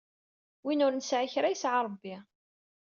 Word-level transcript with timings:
Win 0.65 0.83
ur 0.85 0.93
nesɛi 0.95 1.27
kra, 1.33 1.49
yesɛa 1.51 1.79
Rebbi. 1.85 2.15